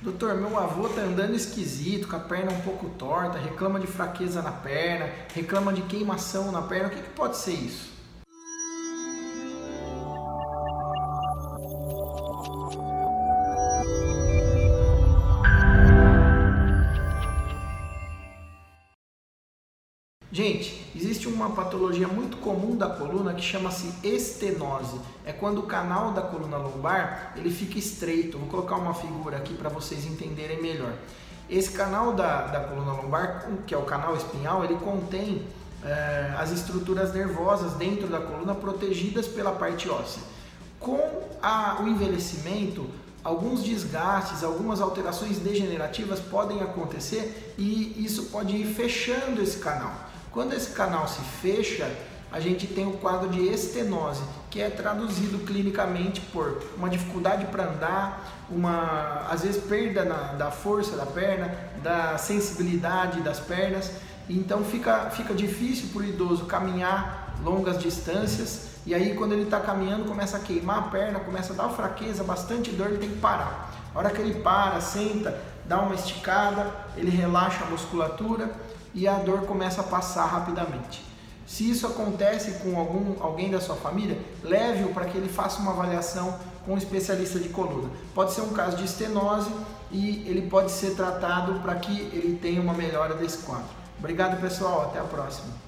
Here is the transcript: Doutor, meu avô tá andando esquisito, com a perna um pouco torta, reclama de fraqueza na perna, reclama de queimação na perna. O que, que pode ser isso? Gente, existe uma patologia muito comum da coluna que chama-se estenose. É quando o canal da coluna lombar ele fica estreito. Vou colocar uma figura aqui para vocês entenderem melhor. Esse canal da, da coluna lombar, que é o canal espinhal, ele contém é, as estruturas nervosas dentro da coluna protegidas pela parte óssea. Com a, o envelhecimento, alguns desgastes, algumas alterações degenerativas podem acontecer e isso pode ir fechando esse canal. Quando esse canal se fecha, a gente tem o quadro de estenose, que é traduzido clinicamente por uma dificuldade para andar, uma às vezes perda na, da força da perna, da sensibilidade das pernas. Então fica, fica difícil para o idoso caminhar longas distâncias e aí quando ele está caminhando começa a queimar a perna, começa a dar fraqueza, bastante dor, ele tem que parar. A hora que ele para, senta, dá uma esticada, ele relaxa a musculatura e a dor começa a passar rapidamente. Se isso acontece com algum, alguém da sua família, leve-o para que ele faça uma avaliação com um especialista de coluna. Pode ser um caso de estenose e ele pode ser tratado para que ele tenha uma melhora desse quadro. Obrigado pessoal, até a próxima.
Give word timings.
Doutor, 0.00 0.36
meu 0.36 0.56
avô 0.56 0.88
tá 0.88 1.00
andando 1.00 1.34
esquisito, 1.34 2.06
com 2.06 2.14
a 2.14 2.20
perna 2.20 2.52
um 2.52 2.60
pouco 2.60 2.88
torta, 2.90 3.36
reclama 3.36 3.80
de 3.80 3.88
fraqueza 3.88 4.40
na 4.40 4.52
perna, 4.52 5.10
reclama 5.34 5.72
de 5.72 5.82
queimação 5.82 6.52
na 6.52 6.62
perna. 6.62 6.86
O 6.86 6.90
que, 6.90 7.02
que 7.02 7.10
pode 7.10 7.36
ser 7.36 7.54
isso? 7.54 7.97
Gente, 20.30 20.84
existe 20.94 21.26
uma 21.26 21.50
patologia 21.50 22.06
muito 22.06 22.36
comum 22.36 22.76
da 22.76 22.86
coluna 22.86 23.32
que 23.32 23.40
chama-se 23.40 23.90
estenose. 24.02 25.00
É 25.24 25.32
quando 25.32 25.60
o 25.60 25.62
canal 25.62 26.12
da 26.12 26.20
coluna 26.20 26.58
lombar 26.58 27.32
ele 27.34 27.50
fica 27.50 27.78
estreito. 27.78 28.36
Vou 28.36 28.48
colocar 28.48 28.76
uma 28.76 28.92
figura 28.92 29.38
aqui 29.38 29.54
para 29.54 29.70
vocês 29.70 30.04
entenderem 30.04 30.60
melhor. 30.60 30.92
Esse 31.48 31.70
canal 31.70 32.12
da, 32.12 32.46
da 32.46 32.60
coluna 32.60 32.92
lombar, 32.92 33.48
que 33.66 33.74
é 33.74 33.78
o 33.78 33.84
canal 33.84 34.14
espinhal, 34.14 34.62
ele 34.64 34.74
contém 34.74 35.46
é, 35.82 36.34
as 36.36 36.50
estruturas 36.50 37.14
nervosas 37.14 37.72
dentro 37.74 38.06
da 38.06 38.20
coluna 38.20 38.54
protegidas 38.54 39.26
pela 39.26 39.52
parte 39.52 39.88
óssea. 39.88 40.22
Com 40.78 41.00
a, 41.40 41.80
o 41.82 41.88
envelhecimento, 41.88 42.86
alguns 43.24 43.64
desgastes, 43.64 44.44
algumas 44.44 44.82
alterações 44.82 45.38
degenerativas 45.38 46.20
podem 46.20 46.60
acontecer 46.60 47.54
e 47.56 48.04
isso 48.04 48.24
pode 48.24 48.54
ir 48.54 48.66
fechando 48.66 49.40
esse 49.40 49.58
canal. 49.58 50.07
Quando 50.32 50.52
esse 50.52 50.70
canal 50.70 51.08
se 51.08 51.20
fecha, 51.20 51.90
a 52.30 52.40
gente 52.40 52.66
tem 52.66 52.86
o 52.86 52.92
quadro 52.92 53.28
de 53.30 53.40
estenose, 53.48 54.22
que 54.50 54.60
é 54.60 54.68
traduzido 54.68 55.38
clinicamente 55.46 56.20
por 56.20 56.62
uma 56.76 56.88
dificuldade 56.88 57.46
para 57.46 57.64
andar, 57.64 58.46
uma 58.50 59.26
às 59.30 59.42
vezes 59.42 59.62
perda 59.64 60.04
na, 60.04 60.32
da 60.34 60.50
força 60.50 60.96
da 60.96 61.06
perna, 61.06 61.54
da 61.82 62.18
sensibilidade 62.18 63.22
das 63.22 63.40
pernas. 63.40 63.90
Então 64.28 64.62
fica, 64.64 65.10
fica 65.10 65.32
difícil 65.34 65.88
para 65.92 66.02
o 66.02 66.04
idoso 66.04 66.44
caminhar 66.44 67.36
longas 67.42 67.78
distâncias 67.78 68.68
e 68.84 68.94
aí 68.94 69.14
quando 69.14 69.32
ele 69.32 69.42
está 69.42 69.60
caminhando 69.60 70.04
começa 70.04 70.36
a 70.36 70.40
queimar 70.40 70.78
a 70.78 70.82
perna, 70.82 71.20
começa 71.20 71.52
a 71.52 71.56
dar 71.56 71.68
fraqueza, 71.70 72.24
bastante 72.24 72.70
dor, 72.70 72.88
ele 72.88 72.98
tem 72.98 73.10
que 73.10 73.18
parar. 73.18 73.72
A 73.94 73.98
hora 73.98 74.10
que 74.10 74.20
ele 74.20 74.40
para, 74.40 74.80
senta, 74.80 75.40
dá 75.66 75.80
uma 75.80 75.94
esticada, 75.94 76.72
ele 76.96 77.10
relaxa 77.10 77.64
a 77.64 77.68
musculatura 77.68 78.50
e 78.94 79.06
a 79.06 79.14
dor 79.14 79.42
começa 79.42 79.80
a 79.80 79.84
passar 79.84 80.26
rapidamente. 80.26 81.08
Se 81.46 81.68
isso 81.70 81.86
acontece 81.86 82.62
com 82.62 82.78
algum, 82.78 83.22
alguém 83.22 83.50
da 83.50 83.60
sua 83.60 83.76
família, 83.76 84.18
leve-o 84.42 84.92
para 84.92 85.06
que 85.06 85.16
ele 85.16 85.28
faça 85.28 85.60
uma 85.60 85.72
avaliação 85.72 86.38
com 86.64 86.74
um 86.74 86.76
especialista 86.76 87.38
de 87.38 87.48
coluna. 87.48 87.90
Pode 88.14 88.32
ser 88.32 88.42
um 88.42 88.52
caso 88.52 88.76
de 88.76 88.84
estenose 88.84 89.50
e 89.90 90.28
ele 90.28 90.42
pode 90.42 90.70
ser 90.70 90.94
tratado 90.94 91.60
para 91.60 91.74
que 91.76 92.00
ele 92.12 92.38
tenha 92.40 92.60
uma 92.60 92.74
melhora 92.74 93.14
desse 93.14 93.38
quadro. 93.38 93.78
Obrigado 93.98 94.40
pessoal, 94.40 94.82
até 94.82 95.00
a 95.00 95.04
próxima. 95.04 95.58